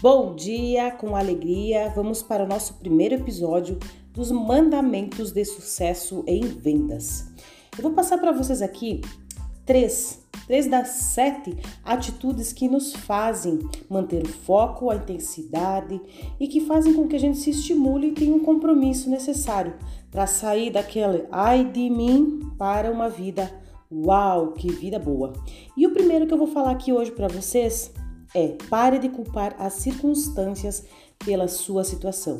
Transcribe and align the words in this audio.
Bom 0.00 0.36
dia, 0.36 0.92
com 0.92 1.16
alegria, 1.16 1.92
vamos 1.92 2.22
para 2.22 2.44
o 2.44 2.46
nosso 2.46 2.74
primeiro 2.74 3.16
episódio 3.16 3.80
dos 4.14 4.30
mandamentos 4.30 5.32
de 5.32 5.44
sucesso 5.44 6.22
em 6.24 6.42
vendas. 6.42 7.26
Eu 7.76 7.82
vou 7.82 7.90
passar 7.90 8.16
para 8.18 8.30
vocês 8.30 8.62
aqui 8.62 9.00
três, 9.66 10.24
três 10.46 10.68
das 10.68 10.86
sete 10.90 11.56
atitudes 11.84 12.52
que 12.52 12.68
nos 12.68 12.92
fazem 12.92 13.58
manter 13.90 14.22
o 14.22 14.28
foco, 14.28 14.88
a 14.88 14.94
intensidade 14.94 16.00
e 16.38 16.46
que 16.46 16.60
fazem 16.60 16.94
com 16.94 17.08
que 17.08 17.16
a 17.16 17.20
gente 17.20 17.38
se 17.38 17.50
estimule 17.50 18.10
e 18.10 18.12
tenha 18.12 18.36
um 18.36 18.44
compromisso 18.44 19.10
necessário 19.10 19.74
para 20.12 20.28
sair 20.28 20.70
daquele 20.70 21.24
ai 21.28 21.64
de 21.64 21.90
mim 21.90 22.52
para 22.56 22.88
uma 22.88 23.08
vida 23.08 23.52
uau, 23.90 24.52
que 24.52 24.70
vida 24.70 24.96
boa. 24.96 25.32
E 25.76 25.88
o 25.88 25.92
primeiro 25.92 26.24
que 26.24 26.32
eu 26.32 26.38
vou 26.38 26.46
falar 26.46 26.70
aqui 26.70 26.92
hoje 26.92 27.10
para 27.10 27.26
vocês 27.26 27.92
é 28.34 28.56
pare 28.68 28.98
de 28.98 29.08
culpar 29.08 29.54
as 29.58 29.74
circunstâncias 29.74 30.84
pela 31.18 31.48
sua 31.48 31.84
situação. 31.84 32.38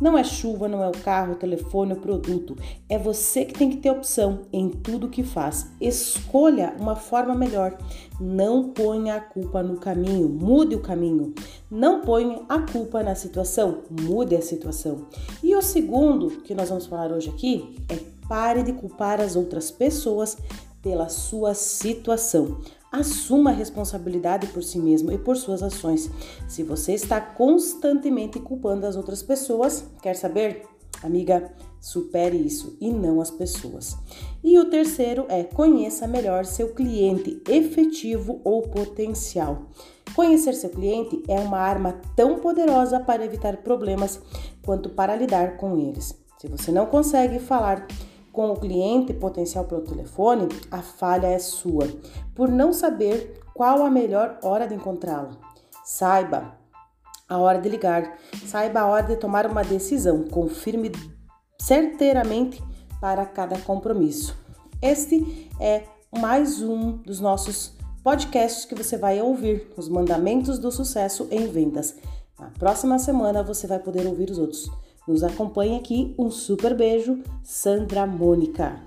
Não 0.00 0.16
é 0.16 0.24
chuva, 0.24 0.66
não 0.66 0.82
é 0.82 0.88
o 0.88 1.02
carro, 1.02 1.34
o 1.34 1.36
telefone, 1.36 1.92
o 1.92 2.00
produto. 2.00 2.56
É 2.88 2.96
você 2.96 3.44
que 3.44 3.52
tem 3.52 3.68
que 3.68 3.76
ter 3.76 3.90
opção 3.90 4.46
em 4.50 4.70
tudo 4.70 5.10
que 5.10 5.22
faz. 5.22 5.70
Escolha 5.78 6.74
uma 6.80 6.96
forma 6.96 7.34
melhor. 7.34 7.76
Não 8.18 8.70
ponha 8.70 9.16
a 9.16 9.20
culpa 9.20 9.62
no 9.62 9.76
caminho, 9.76 10.26
mude 10.26 10.74
o 10.74 10.80
caminho. 10.80 11.34
Não 11.70 12.00
ponha 12.00 12.40
a 12.48 12.60
culpa 12.60 13.02
na 13.02 13.14
situação, 13.14 13.82
mude 13.90 14.34
a 14.34 14.40
situação. 14.40 15.06
E 15.42 15.54
o 15.54 15.60
segundo 15.60 16.30
que 16.42 16.54
nós 16.54 16.70
vamos 16.70 16.86
falar 16.86 17.12
hoje 17.12 17.28
aqui 17.28 17.76
é 17.90 17.98
pare 18.26 18.62
de 18.62 18.72
culpar 18.72 19.20
as 19.20 19.36
outras 19.36 19.70
pessoas 19.70 20.38
pela 20.80 21.10
sua 21.10 21.52
situação. 21.52 22.58
Assuma 22.90 23.50
a 23.50 23.54
responsabilidade 23.54 24.48
por 24.48 24.64
si 24.64 24.78
mesmo 24.78 25.12
e 25.12 25.18
por 25.18 25.36
suas 25.36 25.62
ações. 25.62 26.10
Se 26.48 26.62
você 26.64 26.92
está 26.92 27.20
constantemente 27.20 28.40
culpando 28.40 28.86
as 28.86 28.96
outras 28.96 29.22
pessoas, 29.22 29.84
quer 30.02 30.16
saber? 30.16 30.62
Amiga, 31.02 31.50
supere 31.80 32.36
isso 32.36 32.76
e 32.80 32.90
não 32.90 33.20
as 33.20 33.30
pessoas. 33.30 33.96
E 34.44 34.58
o 34.58 34.68
terceiro 34.68 35.24
é 35.28 35.44
conheça 35.44 36.06
melhor 36.06 36.44
seu 36.44 36.74
cliente 36.74 37.40
efetivo 37.48 38.40
ou 38.44 38.62
potencial. 38.62 39.66
Conhecer 40.14 40.52
seu 40.54 40.70
cliente 40.70 41.22
é 41.28 41.38
uma 41.40 41.58
arma 41.58 42.00
tão 42.16 42.40
poderosa 42.40 43.00
para 43.00 43.24
evitar 43.24 43.58
problemas 43.58 44.20
quanto 44.62 44.90
para 44.90 45.16
lidar 45.16 45.56
com 45.56 45.78
eles. 45.78 46.18
Se 46.38 46.48
você 46.48 46.72
não 46.72 46.86
consegue 46.86 47.38
falar 47.38 47.86
com 48.32 48.50
o 48.50 48.56
cliente 48.56 49.12
potencial 49.12 49.64
pelo 49.64 49.82
telefone, 49.82 50.48
a 50.70 50.82
falha 50.82 51.26
é 51.26 51.38
sua, 51.38 51.88
por 52.34 52.48
não 52.48 52.72
saber 52.72 53.40
qual 53.54 53.82
a 53.82 53.90
melhor 53.90 54.38
hora 54.42 54.66
de 54.66 54.74
encontrá-lo. 54.74 55.36
Saiba 55.84 56.54
a 57.28 57.38
hora 57.38 57.60
de 57.60 57.68
ligar, 57.68 58.18
saiba 58.46 58.80
a 58.80 58.86
hora 58.86 59.06
de 59.06 59.16
tomar 59.16 59.46
uma 59.46 59.62
decisão, 59.62 60.24
confirme 60.24 60.90
certeiramente 61.60 62.62
para 63.00 63.24
cada 63.24 63.58
compromisso. 63.58 64.36
Este 64.82 65.48
é 65.60 65.84
mais 66.10 66.60
um 66.62 66.98
dos 66.98 67.20
nossos 67.20 67.72
podcasts 68.02 68.64
que 68.64 68.74
você 68.74 68.96
vai 68.96 69.20
ouvir, 69.20 69.70
os 69.76 69.88
mandamentos 69.88 70.58
do 70.58 70.72
sucesso 70.72 71.28
em 71.30 71.46
vendas. 71.46 71.96
Na 72.38 72.50
próxima 72.50 72.98
semana 72.98 73.42
você 73.42 73.66
vai 73.66 73.78
poder 73.78 74.06
ouvir 74.06 74.30
os 74.30 74.38
outros. 74.38 74.70
Nos 75.10 75.24
acompanhe 75.24 75.76
aqui. 75.76 76.14
Um 76.16 76.30
super 76.30 76.72
beijo, 76.72 77.20
Sandra 77.42 78.06
Mônica. 78.06 78.80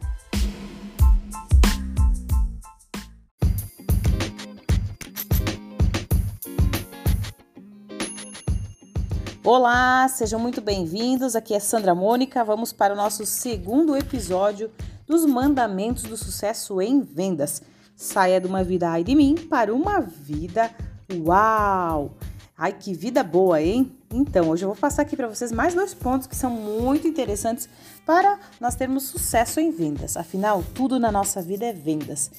Olá, 9.43 10.07
sejam 10.07 10.39
muito 10.39 10.61
bem-vindos. 10.61 11.35
Aqui 11.35 11.53
é 11.53 11.59
Sandra 11.59 11.93
Mônica. 11.93 12.41
Vamos 12.45 12.71
para 12.71 12.93
o 12.93 12.95
nosso 12.95 13.25
segundo 13.25 13.93
episódio 13.93 14.71
dos 15.05 15.25
Mandamentos 15.25 16.03
do 16.03 16.15
Sucesso 16.15 16.81
em 16.81 17.01
Vendas. 17.01 17.61
Saia 17.97 18.39
de 18.39 18.47
uma 18.47 18.63
vida 18.63 18.89
ai 18.89 19.03
de 19.03 19.13
mim 19.13 19.35
para 19.35 19.73
uma 19.73 19.99
vida 19.99 20.71
uau! 21.11 22.15
Ai, 22.55 22.71
que 22.71 22.93
vida 22.93 23.23
boa, 23.23 23.59
hein? 23.59 23.91
Então, 24.11 24.49
hoje 24.49 24.63
eu 24.63 24.69
vou 24.69 24.77
passar 24.77 25.01
aqui 25.01 25.15
para 25.15 25.27
vocês 25.27 25.51
mais 25.51 25.73
dois 25.73 25.91
pontos 25.91 26.27
que 26.27 26.35
são 26.35 26.51
muito 26.51 27.07
interessantes 27.07 27.67
para 28.05 28.39
nós 28.61 28.75
termos 28.75 29.03
sucesso 29.03 29.59
em 29.59 29.71
vendas. 29.71 30.15
Afinal, 30.15 30.63
tudo 30.75 30.99
na 30.99 31.11
nossa 31.11 31.41
vida 31.41 31.65
é 31.65 31.73
vendas. 31.73 32.29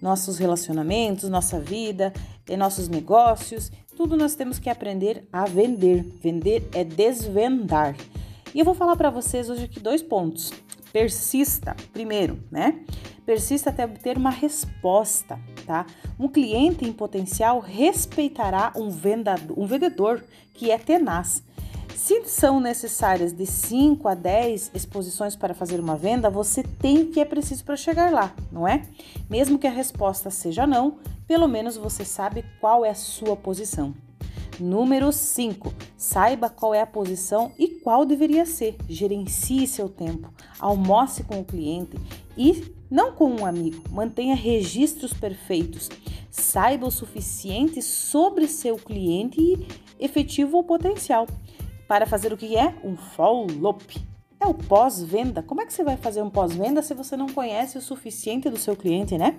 Nossos 0.00 0.38
relacionamentos, 0.38 1.28
nossa 1.28 1.58
vida, 1.58 2.12
nossos 2.56 2.86
negócios, 2.86 3.72
tudo 3.96 4.16
nós 4.16 4.36
temos 4.36 4.60
que 4.60 4.70
aprender 4.70 5.26
a 5.32 5.46
vender. 5.46 6.04
Vender 6.22 6.68
é 6.72 6.84
desvendar. 6.84 7.96
E 8.54 8.60
eu 8.60 8.64
vou 8.64 8.74
falar 8.74 8.94
para 8.94 9.10
vocês 9.10 9.50
hoje 9.50 9.64
aqui 9.64 9.80
dois 9.80 10.00
pontos. 10.00 10.52
Persista, 10.92 11.76
primeiro, 11.92 12.42
né? 12.50 12.80
Persista 13.24 13.70
até 13.70 13.84
obter 13.84 14.16
uma 14.16 14.30
resposta, 14.30 15.38
tá? 15.66 15.86
Um 16.18 16.28
cliente 16.28 16.84
em 16.84 16.92
potencial 16.92 17.60
respeitará 17.60 18.72
um, 18.76 18.88
vendedor, 18.88 19.58
um 19.58 19.66
vendedor 19.66 20.24
que 20.54 20.70
é 20.70 20.78
tenaz. 20.78 21.42
Se 21.94 22.24
são 22.26 22.60
necessárias 22.60 23.32
de 23.32 23.46
5 23.46 24.06
a 24.06 24.14
10 24.14 24.70
exposições 24.74 25.34
para 25.34 25.54
fazer 25.54 25.80
uma 25.80 25.96
venda, 25.96 26.30
você 26.30 26.62
tem 26.62 26.98
o 26.98 27.10
que 27.10 27.20
é 27.20 27.24
preciso 27.24 27.64
para 27.64 27.74
chegar 27.74 28.12
lá, 28.12 28.34
não 28.52 28.68
é? 28.68 28.82
Mesmo 29.28 29.58
que 29.58 29.66
a 29.66 29.70
resposta 29.70 30.30
seja 30.30 30.66
não, 30.66 30.98
pelo 31.26 31.48
menos 31.48 31.76
você 31.76 32.04
sabe 32.04 32.44
qual 32.60 32.84
é 32.84 32.90
a 32.90 32.94
sua 32.94 33.36
posição. 33.36 33.94
Número 34.58 35.12
5. 35.12 35.72
Saiba 35.96 36.48
qual 36.48 36.74
é 36.74 36.80
a 36.80 36.86
posição 36.86 37.52
e 37.58 37.68
qual 37.68 38.06
deveria 38.06 38.46
ser. 38.46 38.76
Gerencie 38.88 39.66
seu 39.66 39.88
tempo. 39.88 40.32
Almoce 40.58 41.24
com 41.24 41.40
o 41.40 41.44
cliente 41.44 41.96
e 42.36 42.72
não 42.90 43.12
com 43.12 43.30
um 43.30 43.44
amigo. 43.44 43.82
Mantenha 43.90 44.34
registros 44.34 45.12
perfeitos. 45.12 45.88
Saiba 46.30 46.86
o 46.86 46.90
suficiente 46.90 47.82
sobre 47.82 48.48
seu 48.48 48.76
cliente 48.76 49.40
efetivo 49.98 50.58
ou 50.58 50.64
potencial 50.64 51.26
para 51.88 52.06
fazer 52.06 52.32
o 52.32 52.36
que 52.36 52.56
é 52.56 52.74
um 52.82 52.96
follow-up. 52.96 53.84
É 54.40 54.46
o 54.46 54.54
pós-venda. 54.54 55.42
Como 55.42 55.60
é 55.60 55.66
que 55.66 55.72
você 55.72 55.82
vai 55.82 55.96
fazer 55.96 56.22
um 56.22 56.30
pós-venda 56.30 56.82
se 56.82 56.94
você 56.94 57.16
não 57.16 57.26
conhece 57.26 57.78
o 57.78 57.80
suficiente 57.80 58.50
do 58.50 58.58
seu 58.58 58.76
cliente, 58.76 59.16
né? 59.16 59.38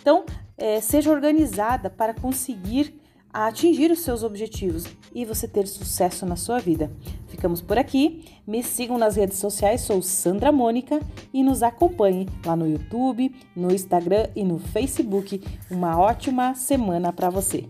Então, 0.00 0.24
é, 0.58 0.80
seja 0.80 1.10
organizada 1.10 1.88
para 1.88 2.12
conseguir 2.12 3.00
a 3.34 3.48
atingir 3.48 3.90
os 3.90 3.98
seus 3.98 4.22
objetivos 4.22 4.84
e 5.12 5.24
você 5.24 5.48
ter 5.48 5.66
sucesso 5.66 6.24
na 6.24 6.36
sua 6.36 6.60
vida. 6.60 6.88
Ficamos 7.26 7.60
por 7.60 7.76
aqui. 7.76 8.24
Me 8.46 8.62
sigam 8.62 8.96
nas 8.96 9.16
redes 9.16 9.38
sociais, 9.38 9.80
sou 9.80 10.00
Sandra 10.00 10.52
Mônica 10.52 11.00
e 11.32 11.42
nos 11.42 11.60
acompanhe 11.60 12.28
lá 12.46 12.54
no 12.54 12.68
YouTube, 12.68 13.34
no 13.56 13.74
Instagram 13.74 14.28
e 14.36 14.44
no 14.44 14.60
Facebook. 14.60 15.42
Uma 15.68 15.98
ótima 15.98 16.54
semana 16.54 17.12
para 17.12 17.28
você. 17.28 17.68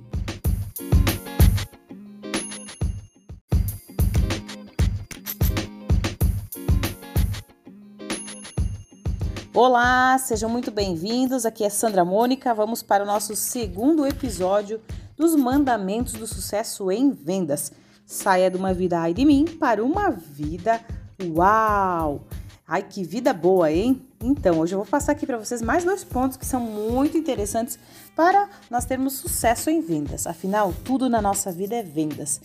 Olá, 9.55 10.19
sejam 10.19 10.51
muito 10.51 10.71
bem-vindos. 10.71 11.47
Aqui 11.47 11.65
é 11.65 11.71
Sandra 11.71 12.05
Mônica. 12.05 12.53
Vamos 12.53 12.83
para 12.83 13.03
o 13.03 13.07
nosso 13.07 13.35
segundo 13.35 14.07
episódio 14.07 14.79
dos 15.17 15.35
mandamentos 15.35 16.15
do 16.15 16.27
sucesso 16.27 16.91
em 16.91 17.11
vendas. 17.11 17.73
Saia 18.07 18.51
de 18.51 18.57
uma 18.57 18.75
vida 18.75 19.01
ai 19.01 19.15
de 19.15 19.25
mim 19.25 19.45
para 19.45 19.83
uma 19.83 20.11
vida 20.11 20.81
uau! 21.23 22.27
Ai, 22.67 22.83
que 22.83 23.05
vida 23.05 23.35
boa, 23.35 23.71
hein? 23.71 24.01
Então, 24.23 24.59
hoje 24.59 24.75
eu 24.75 24.79
vou 24.79 24.87
passar 24.87 25.13
aqui 25.13 25.27
para 25.27 25.37
vocês 25.37 25.61
mais 25.61 25.85
dois 25.85 26.03
pontos 26.03 26.39
que 26.39 26.47
são 26.47 26.61
muito 26.61 27.19
interessantes 27.19 27.79
para 28.17 28.49
nós 28.71 28.87
termos 28.87 29.15
sucesso 29.15 29.69
em 29.69 29.83
vendas. 29.83 30.27
Afinal, 30.27 30.73
tudo 30.83 31.11
na 31.11 31.21
nossa 31.21 31.53
vida 31.53 31.77
é 31.77 31.83
vendas. 31.83 32.41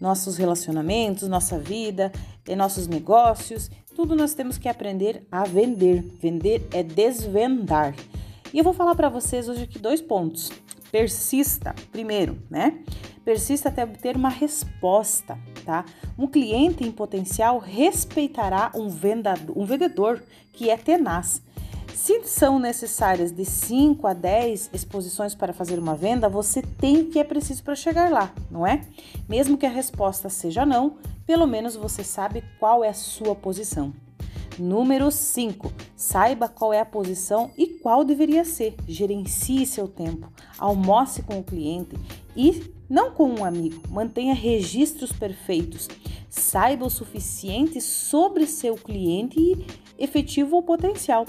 Nossos 0.00 0.36
relacionamentos, 0.36 1.28
nossa 1.28 1.58
vida, 1.58 2.12
nossos 2.56 2.86
negócios, 2.86 3.68
tudo 3.92 4.14
nós 4.14 4.34
temos 4.34 4.56
que 4.56 4.68
aprender 4.68 5.26
a 5.32 5.42
vender. 5.44 6.00
Vender 6.20 6.68
é 6.72 6.84
desvendar. 6.84 7.92
E 8.54 8.58
eu 8.58 8.64
vou 8.64 8.72
falar 8.72 8.94
para 8.94 9.08
vocês 9.08 9.48
hoje 9.48 9.64
aqui 9.64 9.80
dois 9.80 10.00
pontos. 10.00 10.52
Persista, 10.90 11.74
primeiro, 11.90 12.38
né? 12.48 12.78
Persista 13.24 13.68
até 13.68 13.84
obter 13.84 14.16
uma 14.16 14.28
resposta, 14.28 15.38
tá? 15.64 15.84
Um 16.16 16.26
cliente 16.26 16.84
em 16.84 16.92
potencial 16.92 17.58
respeitará 17.58 18.70
um, 18.74 18.88
vendedor, 18.88 19.56
um 19.56 19.64
vendedor 19.64 20.22
que 20.52 20.70
é 20.70 20.76
tenaz. 20.76 21.42
Se 21.94 22.22
são 22.24 22.58
necessárias 22.58 23.32
de 23.32 23.44
5 23.44 24.06
a 24.06 24.12
10 24.12 24.70
exposições 24.72 25.34
para 25.34 25.52
fazer 25.52 25.78
uma 25.78 25.94
venda, 25.94 26.28
você 26.28 26.62
tem 26.62 27.06
que 27.10 27.18
é 27.18 27.24
preciso 27.24 27.64
para 27.64 27.74
chegar 27.74 28.10
lá, 28.10 28.32
não 28.50 28.66
é? 28.66 28.82
Mesmo 29.28 29.56
que 29.56 29.66
a 29.66 29.70
resposta 29.70 30.28
seja 30.28 30.64
não, 30.64 30.98
pelo 31.26 31.46
menos 31.46 31.74
você 31.74 32.04
sabe 32.04 32.44
qual 32.60 32.84
é 32.84 32.90
a 32.90 32.94
sua 32.94 33.34
posição. 33.34 33.92
Número 34.58 35.10
5. 35.10 35.72
Saiba 35.94 36.48
qual 36.48 36.72
é 36.72 36.80
a 36.80 36.84
posição 36.84 37.50
e 37.56 37.66
qual 37.66 38.04
deveria 38.04 38.44
ser. 38.44 38.74
Gerencie 38.88 39.66
seu 39.66 39.86
tempo. 39.86 40.32
Almoce 40.58 41.22
com 41.22 41.38
o 41.38 41.44
cliente 41.44 41.96
e 42.34 42.72
não 42.88 43.10
com 43.10 43.28
um 43.28 43.44
amigo. 43.44 43.82
Mantenha 43.90 44.34
registros 44.34 45.12
perfeitos. 45.12 45.88
Saiba 46.28 46.86
o 46.86 46.90
suficiente 46.90 47.80
sobre 47.80 48.46
seu 48.46 48.74
cliente 48.76 49.40
efetivo 49.98 50.56
ou 50.56 50.62
potencial 50.62 51.26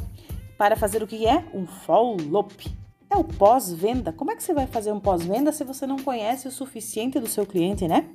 para 0.58 0.76
fazer 0.76 1.04
o 1.04 1.08
que 1.08 1.26
é 1.26 1.46
um 1.54 1.66
follow-up. 1.66 2.72
É 3.10 3.16
o 3.16 3.24
pós-venda. 3.24 4.12
Como 4.12 4.32
é 4.32 4.36
que 4.36 4.44
você 4.44 4.54
vai 4.54 4.68
fazer 4.68 4.92
um 4.92 5.00
pós-venda 5.00 5.52
se 5.52 5.64
você 5.64 5.86
não 5.88 5.98
conhece 5.98 6.48
o 6.48 6.52
suficiente 6.52 7.20
do 7.20 7.28
seu 7.28 7.46
cliente, 7.46 7.88
né? 7.88 8.10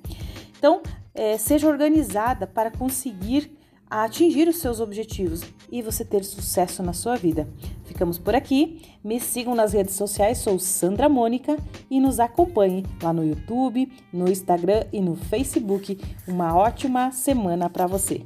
Então, 0.59 0.83
é, 1.15 1.39
seja 1.39 1.69
organizada 1.69 2.47
para 2.47 2.71
conseguir 2.71 3.57
atingir 4.01 4.49
os 4.49 4.57
seus 4.57 4.81
objetivos 4.81 5.43
e 5.71 5.83
você 5.83 6.05
ter 6.05 6.25
sucesso 6.25 6.83
na 6.83 6.95
sua 6.95 7.15
vida. 7.17 7.47
Ficamos 7.85 8.19
por 8.19 8.35
aqui. 8.35 8.81
Me 9.05 9.21
sigam 9.21 9.55
nas 9.55 9.75
redes 9.75 9.95
sociais, 9.95 10.39
sou 10.39 10.59
Sandra 10.59 11.09
Mônica 11.09 11.59
e 11.91 12.01
nos 12.01 12.19
acompanhe 12.19 12.85
lá 13.03 13.13
no 13.13 13.23
YouTube, 13.23 13.93
no 14.11 14.31
Instagram 14.31 14.85
e 14.93 15.01
no 15.01 15.15
Facebook. 15.15 16.01
Uma 16.27 16.57
ótima 16.57 17.11
semana 17.13 17.69
para 17.69 17.87
você. 17.87 18.25